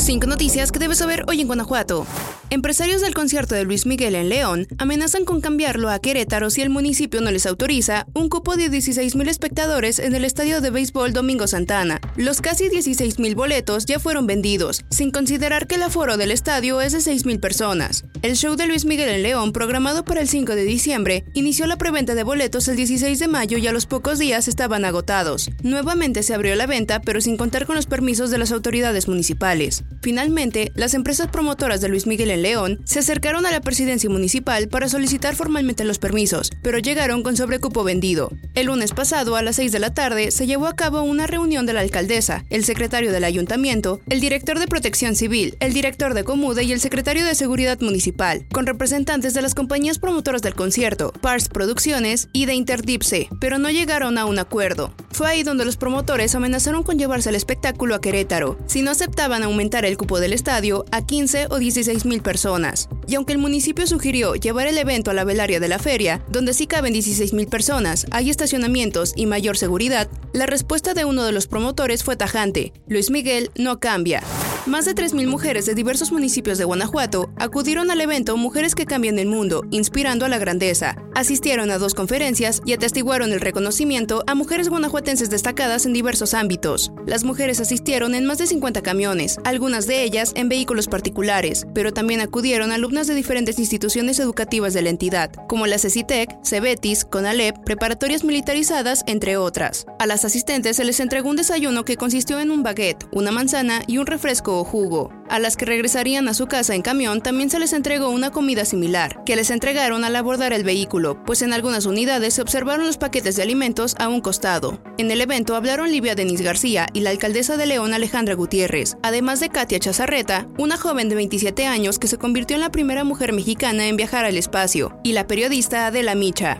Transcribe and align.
Cinco 0.00 0.26
noticias 0.26 0.72
que 0.72 0.78
debes 0.78 0.96
saber 0.96 1.24
hoy 1.28 1.42
en 1.42 1.46
Guanajuato. 1.46 2.06
Empresarios 2.52 3.00
del 3.00 3.14
concierto 3.14 3.54
de 3.54 3.62
Luis 3.62 3.86
Miguel 3.86 4.16
en 4.16 4.28
León 4.28 4.66
amenazan 4.78 5.24
con 5.24 5.40
cambiarlo 5.40 5.88
a 5.88 6.00
Querétaro 6.00 6.50
si 6.50 6.62
el 6.62 6.68
municipio 6.68 7.20
no 7.20 7.30
les 7.30 7.46
autoriza 7.46 8.08
un 8.12 8.28
cupo 8.28 8.56
de 8.56 8.68
16.000 8.68 9.28
espectadores 9.28 10.00
en 10.00 10.16
el 10.16 10.24
estadio 10.24 10.60
de 10.60 10.70
béisbol 10.70 11.12
Domingo 11.12 11.46
Santana. 11.46 12.00
Los 12.16 12.40
casi 12.40 12.64
16.000 12.64 13.36
boletos 13.36 13.86
ya 13.86 14.00
fueron 14.00 14.26
vendidos, 14.26 14.84
sin 14.90 15.12
considerar 15.12 15.68
que 15.68 15.76
el 15.76 15.84
aforo 15.84 16.16
del 16.16 16.32
estadio 16.32 16.80
es 16.80 16.92
de 16.92 16.98
6.000 16.98 17.38
personas. 17.38 18.04
El 18.22 18.34
show 18.34 18.56
de 18.56 18.66
Luis 18.66 18.84
Miguel 18.84 19.10
en 19.10 19.22
León, 19.22 19.52
programado 19.52 20.04
para 20.04 20.20
el 20.20 20.28
5 20.28 20.56
de 20.56 20.64
diciembre, 20.64 21.24
inició 21.34 21.68
la 21.68 21.78
preventa 21.78 22.16
de 22.16 22.24
boletos 22.24 22.66
el 22.66 22.74
16 22.74 23.16
de 23.20 23.28
mayo 23.28 23.58
y 23.58 23.68
a 23.68 23.72
los 23.72 23.86
pocos 23.86 24.18
días 24.18 24.48
estaban 24.48 24.84
agotados. 24.84 25.50
Nuevamente 25.62 26.24
se 26.24 26.34
abrió 26.34 26.56
la 26.56 26.66
venta, 26.66 27.00
pero 27.00 27.20
sin 27.20 27.36
contar 27.36 27.66
con 27.66 27.76
los 27.76 27.86
permisos 27.86 28.32
de 28.32 28.38
las 28.38 28.50
autoridades 28.50 29.06
municipales. 29.06 29.84
Finalmente, 30.02 30.72
las 30.74 30.94
empresas 30.94 31.28
promotoras 31.28 31.80
de 31.80 31.88
Luis 31.88 32.08
Miguel 32.08 32.30
en 32.30 32.39
León 32.42 32.80
se 32.84 32.98
acercaron 32.98 33.46
a 33.46 33.50
la 33.50 33.60
presidencia 33.60 34.10
municipal 34.10 34.68
para 34.68 34.88
solicitar 34.88 35.36
formalmente 35.36 35.84
los 35.84 35.98
permisos, 35.98 36.50
pero 36.62 36.78
llegaron 36.78 37.22
con 37.22 37.36
sobrecupo 37.36 37.84
vendido. 37.84 38.30
El 38.54 38.66
lunes 38.66 38.92
pasado, 38.92 39.36
a 39.36 39.42
las 39.42 39.56
6 39.56 39.72
de 39.72 39.78
la 39.78 39.94
tarde, 39.94 40.30
se 40.30 40.46
llevó 40.46 40.66
a 40.66 40.76
cabo 40.76 41.02
una 41.02 41.26
reunión 41.26 41.66
de 41.66 41.72
la 41.72 41.80
alcaldesa, 41.80 42.44
el 42.50 42.64
secretario 42.64 43.12
del 43.12 43.24
ayuntamiento, 43.24 44.00
el 44.08 44.20
director 44.20 44.58
de 44.58 44.66
protección 44.66 45.16
civil, 45.16 45.56
el 45.60 45.72
director 45.72 46.14
de 46.14 46.24
Comude 46.24 46.64
y 46.64 46.72
el 46.72 46.80
secretario 46.80 47.24
de 47.24 47.34
seguridad 47.34 47.80
municipal, 47.80 48.46
con 48.52 48.66
representantes 48.66 49.34
de 49.34 49.42
las 49.42 49.54
compañías 49.54 49.98
promotoras 49.98 50.42
del 50.42 50.54
concierto, 50.54 51.12
Pars 51.20 51.48
Producciones 51.48 52.28
y 52.32 52.46
de 52.46 52.54
Interdipse, 52.54 53.28
pero 53.40 53.58
no 53.58 53.70
llegaron 53.70 54.18
a 54.18 54.24
un 54.24 54.38
acuerdo. 54.38 54.94
Fue 55.20 55.28
ahí 55.28 55.42
donde 55.42 55.66
los 55.66 55.76
promotores 55.76 56.34
amenazaron 56.34 56.82
con 56.82 56.98
llevarse 56.98 57.28
el 57.28 57.34
espectáculo 57.34 57.94
a 57.94 58.00
Querétaro, 58.00 58.56
si 58.64 58.80
no 58.80 58.90
aceptaban 58.90 59.42
aumentar 59.42 59.84
el 59.84 59.98
cupo 59.98 60.18
del 60.18 60.32
estadio 60.32 60.86
a 60.92 61.04
15 61.04 61.48
o 61.50 61.58
16 61.58 62.06
mil 62.06 62.22
personas. 62.22 62.88
Y 63.06 63.16
aunque 63.16 63.34
el 63.34 63.38
municipio 63.38 63.86
sugirió 63.86 64.34
llevar 64.34 64.66
el 64.66 64.78
evento 64.78 65.10
a 65.10 65.14
la 65.14 65.24
velaria 65.24 65.60
de 65.60 65.68
la 65.68 65.78
feria, 65.78 66.24
donde 66.30 66.54
sí 66.54 66.66
caben 66.66 66.94
16 66.94 67.34
mil 67.34 67.48
personas, 67.48 68.06
hay 68.10 68.30
estacionamientos 68.30 69.12
y 69.14 69.26
mayor 69.26 69.58
seguridad, 69.58 70.08
la 70.32 70.46
respuesta 70.46 70.94
de 70.94 71.04
uno 71.04 71.22
de 71.22 71.32
los 71.32 71.48
promotores 71.48 72.02
fue 72.02 72.16
tajante. 72.16 72.72
Luis 72.88 73.10
Miguel 73.10 73.50
no 73.56 73.78
cambia. 73.78 74.22
Más 74.64 74.86
de 74.86 74.94
3.000 74.94 75.26
mujeres 75.26 75.66
de 75.66 75.74
diversos 75.74 76.12
municipios 76.12 76.56
de 76.56 76.64
Guanajuato 76.64 77.30
acudieron 77.36 77.90
al 77.90 78.00
evento 78.00 78.38
Mujeres 78.38 78.74
que 78.74 78.86
Cambian 78.86 79.18
el 79.18 79.28
Mundo, 79.28 79.66
inspirando 79.70 80.24
a 80.24 80.30
la 80.30 80.38
grandeza. 80.38 80.96
Asistieron 81.14 81.70
a 81.70 81.78
dos 81.78 81.94
conferencias 81.94 82.62
y 82.64 82.72
atestiguaron 82.72 83.32
el 83.32 83.40
reconocimiento 83.40 84.22
a 84.26 84.34
mujeres 84.34 84.68
guanajuatenses 84.68 85.30
destacadas 85.30 85.86
en 85.86 85.92
diversos 85.92 86.34
ámbitos. 86.34 86.92
Las 87.06 87.24
mujeres 87.24 87.60
asistieron 87.60 88.14
en 88.14 88.26
más 88.26 88.38
de 88.38 88.46
50 88.46 88.82
camiones, 88.82 89.38
algunas 89.44 89.86
de 89.86 90.02
ellas 90.02 90.32
en 90.36 90.48
vehículos 90.48 90.86
particulares, 90.86 91.66
pero 91.74 91.92
también 91.92 92.20
acudieron 92.20 92.72
alumnas 92.72 93.06
de 93.06 93.14
diferentes 93.14 93.58
instituciones 93.58 94.18
educativas 94.18 94.72
de 94.72 94.82
la 94.82 94.90
entidad, 94.90 95.32
como 95.48 95.66
la 95.66 95.78
CECITEC, 95.78 96.44
CEBETIS, 96.44 97.04
CONALEP, 97.04 97.58
preparatorias 97.64 98.24
militarizadas, 98.24 99.02
entre 99.06 99.36
otras. 99.36 99.86
A 99.98 100.06
las 100.06 100.24
asistentes 100.24 100.76
se 100.76 100.84
les 100.84 101.00
entregó 101.00 101.30
un 101.30 101.36
desayuno 101.36 101.84
que 101.84 101.96
consistió 101.96 102.40
en 102.40 102.50
un 102.50 102.62
baguette, 102.62 103.06
una 103.12 103.30
manzana 103.30 103.82
y 103.86 103.98
un 103.98 104.06
refresco 104.06 104.58
o 104.58 104.64
jugo. 104.64 105.19
A 105.30 105.38
las 105.38 105.56
que 105.56 105.64
regresarían 105.64 106.26
a 106.26 106.34
su 106.34 106.48
casa 106.48 106.74
en 106.74 106.82
camión 106.82 107.20
también 107.20 107.50
se 107.50 107.60
les 107.60 107.72
entregó 107.72 108.08
una 108.08 108.32
comida 108.32 108.64
similar, 108.64 109.22
que 109.24 109.36
les 109.36 109.52
entregaron 109.52 110.02
al 110.02 110.16
abordar 110.16 110.52
el 110.52 110.64
vehículo, 110.64 111.22
pues 111.22 111.42
en 111.42 111.52
algunas 111.52 111.86
unidades 111.86 112.34
se 112.34 112.42
observaron 112.42 112.84
los 112.84 112.96
paquetes 112.96 113.36
de 113.36 113.44
alimentos 113.44 113.94
a 114.00 114.08
un 114.08 114.22
costado. 114.22 114.82
En 115.00 115.10
el 115.10 115.22
evento 115.22 115.56
hablaron 115.56 115.90
Livia 115.90 116.14
Denis 116.14 116.42
García 116.42 116.86
y 116.92 117.00
la 117.00 117.08
alcaldesa 117.08 117.56
de 117.56 117.64
León 117.64 117.94
Alejandra 117.94 118.34
Gutiérrez, 118.34 118.98
además 119.02 119.40
de 119.40 119.48
Katia 119.48 119.78
Chazarreta, 119.78 120.46
una 120.58 120.76
joven 120.76 121.08
de 121.08 121.14
27 121.14 121.64
años 121.64 121.98
que 121.98 122.06
se 122.06 122.18
convirtió 122.18 122.54
en 122.56 122.60
la 122.60 122.70
primera 122.70 123.02
mujer 123.02 123.32
mexicana 123.32 123.86
en 123.86 123.96
viajar 123.96 124.26
al 124.26 124.36
espacio, 124.36 124.94
y 125.02 125.12
la 125.14 125.26
periodista 125.26 125.86
Adela 125.86 126.14
Micha. 126.14 126.58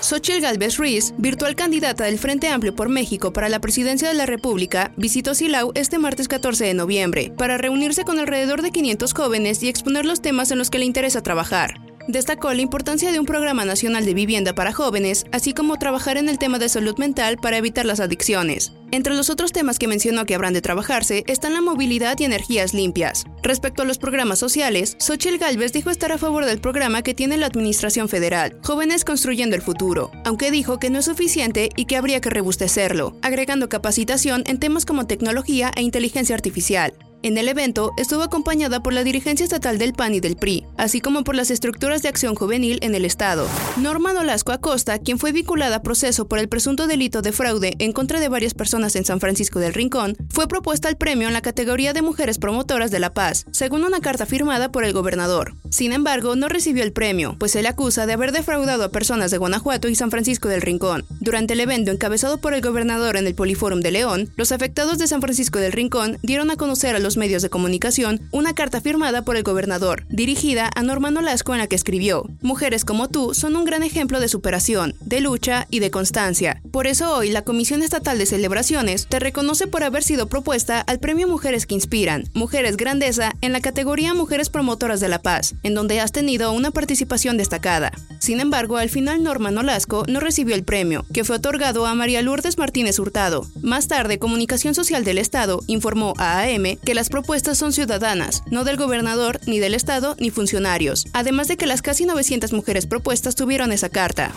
Xochitl 0.00 0.40
Galvez 0.40 0.78
Ruiz, 0.78 1.12
virtual 1.18 1.56
candidata 1.56 2.04
del 2.04 2.18
Frente 2.18 2.48
Amplio 2.48 2.74
por 2.74 2.88
México 2.88 3.34
para 3.34 3.50
la 3.50 3.60
presidencia 3.60 4.08
de 4.08 4.14
la 4.14 4.24
República, 4.24 4.92
visitó 4.96 5.34
Silao 5.34 5.72
este 5.74 5.98
martes 5.98 6.26
14 6.26 6.64
de 6.64 6.72
noviembre 6.72 7.34
para 7.36 7.58
reunirse 7.58 8.04
con 8.04 8.18
alrededor 8.18 8.62
de 8.62 8.70
500 8.70 9.12
jóvenes 9.12 9.62
y 9.62 9.68
exponer 9.68 10.06
los 10.06 10.22
temas 10.22 10.50
en 10.50 10.56
los 10.56 10.70
que 10.70 10.78
le 10.78 10.86
interesa 10.86 11.22
trabajar. 11.22 11.83
Destacó 12.06 12.52
la 12.52 12.60
importancia 12.60 13.10
de 13.12 13.18
un 13.18 13.24
programa 13.24 13.64
nacional 13.64 14.04
de 14.04 14.12
vivienda 14.12 14.54
para 14.54 14.74
jóvenes, 14.74 15.24
así 15.32 15.54
como 15.54 15.78
trabajar 15.78 16.18
en 16.18 16.28
el 16.28 16.38
tema 16.38 16.58
de 16.58 16.68
salud 16.68 16.98
mental 16.98 17.38
para 17.38 17.56
evitar 17.56 17.86
las 17.86 17.98
adicciones. 17.98 18.72
Entre 18.90 19.14
los 19.14 19.30
otros 19.30 19.52
temas 19.52 19.78
que 19.78 19.88
mencionó 19.88 20.26
que 20.26 20.34
habrán 20.34 20.52
de 20.52 20.60
trabajarse 20.60 21.24
están 21.26 21.54
la 21.54 21.62
movilidad 21.62 22.16
y 22.20 22.24
energías 22.24 22.74
limpias. 22.74 23.24
Respecto 23.42 23.82
a 23.82 23.84
los 23.86 23.98
programas 23.98 24.38
sociales, 24.38 24.96
Xochitl 25.00 25.38
Galvez 25.38 25.72
dijo 25.72 25.90
estar 25.90 26.12
a 26.12 26.18
favor 26.18 26.44
del 26.44 26.60
programa 26.60 27.02
que 27.02 27.14
tiene 27.14 27.38
la 27.38 27.46
Administración 27.46 28.08
Federal, 28.10 28.58
Jóvenes 28.62 29.04
Construyendo 29.04 29.56
el 29.56 29.62
Futuro, 29.62 30.10
aunque 30.24 30.50
dijo 30.50 30.78
que 30.78 30.90
no 30.90 30.98
es 30.98 31.06
suficiente 31.06 31.70
y 31.74 31.86
que 31.86 31.96
habría 31.96 32.20
que 32.20 32.30
rebustecerlo, 32.30 33.16
agregando 33.22 33.70
capacitación 33.70 34.44
en 34.46 34.60
temas 34.60 34.84
como 34.84 35.06
tecnología 35.06 35.72
e 35.74 35.82
inteligencia 35.82 36.34
artificial. 36.36 36.92
En 37.24 37.38
el 37.38 37.48
evento 37.48 37.94
estuvo 37.96 38.22
acompañada 38.22 38.82
por 38.82 38.92
la 38.92 39.02
dirigencia 39.02 39.44
estatal 39.44 39.78
del 39.78 39.94
PAN 39.94 40.14
y 40.14 40.20
del 40.20 40.36
PRI, 40.36 40.66
así 40.76 41.00
como 41.00 41.24
por 41.24 41.34
las 41.34 41.50
estructuras 41.50 42.02
de 42.02 42.10
acción 42.10 42.34
juvenil 42.34 42.78
en 42.82 42.94
el 42.94 43.06
Estado. 43.06 43.48
Norma 43.78 44.12
Nolasco 44.12 44.52
Acosta, 44.52 44.98
quien 44.98 45.18
fue 45.18 45.32
vinculada 45.32 45.76
a 45.76 45.82
proceso 45.82 46.28
por 46.28 46.38
el 46.38 46.50
presunto 46.50 46.86
delito 46.86 47.22
de 47.22 47.32
fraude 47.32 47.76
en 47.78 47.92
contra 47.92 48.20
de 48.20 48.28
varias 48.28 48.52
personas 48.52 48.94
en 48.94 49.06
San 49.06 49.20
Francisco 49.20 49.58
del 49.58 49.72
Rincón, 49.72 50.18
fue 50.28 50.48
propuesta 50.48 50.88
al 50.88 50.98
premio 50.98 51.26
en 51.26 51.32
la 51.32 51.40
categoría 51.40 51.94
de 51.94 52.02
Mujeres 52.02 52.36
Promotoras 52.36 52.90
de 52.90 53.00
la 53.00 53.14
Paz, 53.14 53.46
según 53.52 53.84
una 53.84 54.00
carta 54.00 54.26
firmada 54.26 54.70
por 54.70 54.84
el 54.84 54.92
gobernador. 54.92 55.54
Sin 55.74 55.92
embargo, 55.92 56.36
no 56.36 56.48
recibió 56.48 56.84
el 56.84 56.92
premio, 56.92 57.34
pues 57.36 57.50
se 57.50 57.60
le 57.60 57.66
acusa 57.66 58.06
de 58.06 58.12
haber 58.12 58.30
defraudado 58.30 58.84
a 58.84 58.92
personas 58.92 59.32
de 59.32 59.38
Guanajuato 59.38 59.88
y 59.88 59.96
San 59.96 60.12
Francisco 60.12 60.48
del 60.48 60.62
Rincón. 60.62 61.04
Durante 61.18 61.54
el 61.54 61.58
evento 61.58 61.90
encabezado 61.90 62.38
por 62.38 62.54
el 62.54 62.60
gobernador 62.60 63.16
en 63.16 63.26
el 63.26 63.34
Poliforum 63.34 63.80
de 63.80 63.90
León, 63.90 64.30
los 64.36 64.52
afectados 64.52 64.98
de 64.98 65.08
San 65.08 65.20
Francisco 65.20 65.58
del 65.58 65.72
Rincón 65.72 66.18
dieron 66.22 66.52
a 66.52 66.56
conocer 66.56 66.94
a 66.94 67.00
los 67.00 67.16
medios 67.16 67.42
de 67.42 67.50
comunicación 67.50 68.20
una 68.30 68.54
carta 68.54 68.80
firmada 68.80 69.24
por 69.24 69.36
el 69.36 69.42
gobernador, 69.42 70.04
dirigida 70.10 70.70
a 70.76 70.82
Norma 70.84 71.10
Nolasco 71.10 71.54
en 71.54 71.58
la 71.58 71.66
que 71.66 71.74
escribió, 71.74 72.24
Mujeres 72.40 72.84
como 72.84 73.08
tú 73.08 73.34
son 73.34 73.56
un 73.56 73.64
gran 73.64 73.82
ejemplo 73.82 74.20
de 74.20 74.28
superación, 74.28 74.94
de 75.00 75.22
lucha 75.22 75.66
y 75.70 75.80
de 75.80 75.90
constancia. 75.90 76.62
Por 76.74 76.88
eso 76.88 77.14
hoy 77.14 77.30
la 77.30 77.42
Comisión 77.42 77.82
Estatal 77.82 78.18
de 78.18 78.26
Celebraciones 78.26 79.06
te 79.06 79.20
reconoce 79.20 79.68
por 79.68 79.84
haber 79.84 80.02
sido 80.02 80.28
propuesta 80.28 80.80
al 80.80 80.98
Premio 80.98 81.28
Mujeres 81.28 81.66
que 81.66 81.76
Inspiran, 81.76 82.28
Mujeres 82.34 82.76
Grandeza, 82.76 83.30
en 83.42 83.52
la 83.52 83.60
categoría 83.60 84.12
Mujeres 84.12 84.50
Promotoras 84.50 84.98
de 84.98 85.08
la 85.08 85.22
Paz, 85.22 85.54
en 85.62 85.74
donde 85.74 86.00
has 86.00 86.10
tenido 86.10 86.50
una 86.50 86.72
participación 86.72 87.36
destacada. 87.36 87.92
Sin 88.18 88.40
embargo, 88.40 88.76
al 88.76 88.90
final 88.90 89.22
Norma 89.22 89.52
Nolasco 89.52 90.02
no 90.08 90.18
recibió 90.18 90.56
el 90.56 90.64
premio, 90.64 91.06
que 91.14 91.22
fue 91.22 91.36
otorgado 91.36 91.86
a 91.86 91.94
María 91.94 92.22
Lourdes 92.22 92.58
Martínez 92.58 92.98
Hurtado. 92.98 93.46
Más 93.62 93.86
tarde, 93.86 94.18
Comunicación 94.18 94.74
Social 94.74 95.04
del 95.04 95.18
Estado 95.18 95.60
informó 95.68 96.14
a 96.18 96.40
AM 96.40 96.76
que 96.84 96.94
las 96.94 97.08
propuestas 97.08 97.56
son 97.56 97.72
ciudadanas, 97.72 98.42
no 98.50 98.64
del 98.64 98.78
gobernador, 98.78 99.38
ni 99.46 99.60
del 99.60 99.74
Estado, 99.74 100.16
ni 100.18 100.30
funcionarios, 100.30 101.06
además 101.12 101.46
de 101.46 101.56
que 101.56 101.68
las 101.68 101.82
casi 101.82 102.04
900 102.04 102.52
mujeres 102.52 102.86
propuestas 102.86 103.36
tuvieron 103.36 103.70
esa 103.70 103.90
carta. 103.90 104.32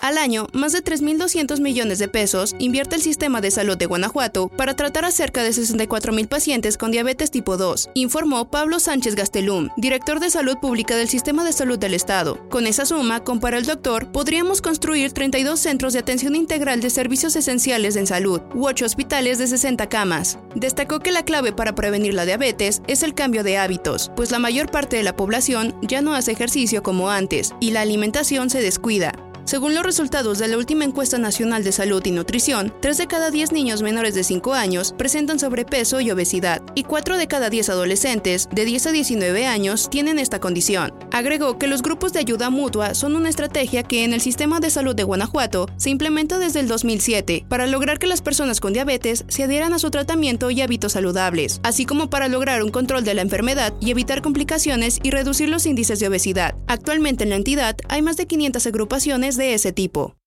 Al 0.00 0.16
año, 0.16 0.46
más 0.52 0.72
de 0.72 0.82
3.200 0.82 1.60
millones 1.60 1.98
de 1.98 2.08
pesos 2.08 2.54
invierte 2.58 2.94
el 2.94 3.02
sistema 3.02 3.40
de 3.40 3.50
salud 3.50 3.76
de 3.76 3.86
Guanajuato 3.86 4.48
para 4.48 4.74
tratar 4.74 5.04
a 5.04 5.10
cerca 5.10 5.42
de 5.42 5.50
64.000 5.50 6.28
pacientes 6.28 6.78
con 6.78 6.92
diabetes 6.92 7.30
tipo 7.30 7.56
2, 7.56 7.90
informó 7.94 8.48
Pablo 8.48 8.78
Sánchez 8.78 9.16
Gastelum, 9.16 9.70
director 9.76 10.20
de 10.20 10.30
salud 10.30 10.56
pública 10.58 10.96
del 10.96 11.08
Sistema 11.08 11.44
de 11.44 11.52
Salud 11.52 11.78
del 11.78 11.94
Estado. 11.94 12.38
Con 12.48 12.66
esa 12.66 12.86
suma, 12.86 13.24
para 13.40 13.58
el 13.58 13.66
doctor, 13.66 14.10
podríamos 14.10 14.62
construir 14.62 15.12
32 15.12 15.60
centros 15.60 15.92
de 15.92 15.98
atención 15.98 16.34
integral 16.34 16.80
de 16.80 16.90
servicios 16.90 17.36
esenciales 17.36 17.96
en 17.96 18.06
salud 18.06 18.40
u 18.54 18.66
8 18.66 18.84
hospitales 18.84 19.38
de 19.38 19.46
60 19.46 19.88
camas. 19.88 20.38
Destacó 20.54 21.00
que 21.00 21.12
la 21.12 21.24
clave 21.24 21.52
para 21.52 21.74
prevenir 21.74 22.14
la 22.14 22.24
diabetes 22.24 22.82
es 22.86 23.02
el 23.02 23.14
cambio 23.14 23.44
de 23.44 23.58
hábitos, 23.58 24.10
pues 24.16 24.30
la 24.30 24.38
mayor 24.38 24.70
parte 24.70 24.96
de 24.96 25.02
la 25.02 25.16
población 25.16 25.74
ya 25.82 26.02
no 26.02 26.14
hace 26.14 26.32
ejercicio 26.32 26.82
como 26.82 27.10
antes 27.10 27.52
y 27.60 27.72
la 27.72 27.82
alimentación 27.82 28.48
se 28.50 28.60
descuida. 28.60 29.27
Según 29.48 29.74
los 29.74 29.82
resultados 29.82 30.38
de 30.38 30.46
la 30.46 30.58
última 30.58 30.84
encuesta 30.84 31.16
nacional 31.16 31.64
de 31.64 31.72
salud 31.72 32.04
y 32.04 32.10
nutrición, 32.10 32.70
3 32.82 32.98
de 32.98 33.06
cada 33.06 33.30
10 33.30 33.52
niños 33.52 33.80
menores 33.80 34.14
de 34.14 34.22
5 34.22 34.52
años 34.52 34.94
presentan 34.98 35.38
sobrepeso 35.38 36.02
y 36.02 36.10
obesidad, 36.10 36.60
y 36.74 36.82
4 36.82 37.16
de 37.16 37.28
cada 37.28 37.48
10 37.48 37.70
adolescentes 37.70 38.50
de 38.52 38.66
10 38.66 38.88
a 38.88 38.92
19 38.92 39.46
años 39.46 39.88
tienen 39.88 40.18
esta 40.18 40.38
condición. 40.38 40.92
Agregó 41.12 41.58
que 41.58 41.66
los 41.66 41.82
grupos 41.82 42.12
de 42.12 42.20
ayuda 42.20 42.50
mutua 42.50 42.94
son 42.94 43.16
una 43.16 43.28
estrategia 43.28 43.82
que 43.82 44.04
en 44.04 44.12
el 44.12 44.20
sistema 44.20 44.60
de 44.60 44.70
salud 44.70 44.94
de 44.94 45.04
Guanajuato 45.04 45.66
se 45.76 45.90
implementa 45.90 46.38
desde 46.38 46.60
el 46.60 46.68
2007 46.68 47.46
para 47.48 47.66
lograr 47.66 47.98
que 47.98 48.06
las 48.06 48.22
personas 48.22 48.60
con 48.60 48.72
diabetes 48.72 49.24
se 49.28 49.44
adhieran 49.44 49.72
a 49.72 49.78
su 49.78 49.90
tratamiento 49.90 50.50
y 50.50 50.60
hábitos 50.60 50.92
saludables, 50.92 51.60
así 51.62 51.86
como 51.86 52.10
para 52.10 52.28
lograr 52.28 52.62
un 52.62 52.70
control 52.70 53.04
de 53.04 53.14
la 53.14 53.22
enfermedad 53.22 53.72
y 53.80 53.90
evitar 53.90 54.22
complicaciones 54.22 54.98
y 55.02 55.10
reducir 55.10 55.48
los 55.48 55.66
índices 55.66 56.00
de 56.00 56.08
obesidad. 56.08 56.54
Actualmente 56.66 57.24
en 57.24 57.30
la 57.30 57.36
entidad 57.36 57.76
hay 57.88 58.02
más 58.02 58.16
de 58.16 58.26
500 58.26 58.66
agrupaciones 58.66 59.36
de 59.36 59.54
ese 59.54 59.72
tipo. 59.72 60.18